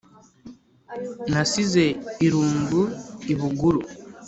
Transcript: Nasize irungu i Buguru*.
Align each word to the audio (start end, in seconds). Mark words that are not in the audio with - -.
Nasize 1.31 1.83
irungu 2.25 2.81
i 3.33 3.35
Buguru*. 3.39 3.79